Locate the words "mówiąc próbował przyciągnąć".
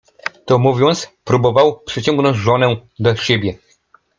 0.59-2.37